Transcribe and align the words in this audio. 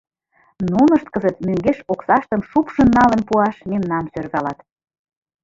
Нунышт 0.71 1.07
кызыт 1.13 1.37
мӧҥгеш 1.45 1.79
оксаштым 1.91 2.41
шупшын 2.49 2.89
налын 2.97 3.21
пуаш 3.27 3.57
мемнам 3.71 4.05
сӧрвалат. 4.13 4.59